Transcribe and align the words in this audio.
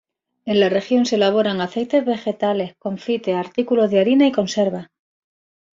En 0.45 0.59
la 0.59 0.67
región 0.69 1.05
se 1.05 1.15
elaboran 1.17 1.61
aceites 1.61 2.03
vegetales, 2.03 2.73
confites, 2.79 3.35
artículos 3.35 3.91
de 3.91 3.99
harina 3.99 4.25
y 4.25 4.31
conservas. 4.31 4.87